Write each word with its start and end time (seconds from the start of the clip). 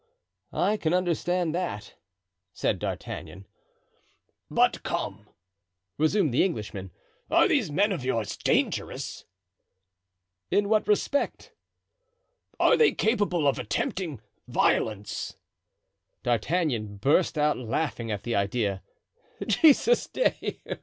"I 0.51 0.77
can 0.77 0.95
understand 0.95 1.53
that," 1.53 1.93
said 2.53 2.79
D'Artagnan. 2.79 3.45
"But, 4.49 4.81
come," 4.81 5.29
resumed 5.99 6.33
the 6.33 6.43
Englishman, 6.43 6.89
"are 7.29 7.47
these 7.47 7.69
men 7.69 7.91
of 7.91 8.03
yours 8.03 8.35
dangerous?" 8.35 9.25
"In 10.49 10.69
what 10.69 10.87
respect?" 10.87 11.53
"Are 12.59 12.75
they 12.75 12.93
capable 12.93 13.47
of 13.47 13.59
attempting 13.59 14.19
violence?" 14.47 15.37
D'Artagnan 16.23 16.97
burst 16.97 17.37
out 17.37 17.59
laughing 17.59 18.09
at 18.09 18.23
the 18.23 18.33
idea. 18.33 18.81
"Jesus 19.45 20.07
Dieu!" 20.07 20.31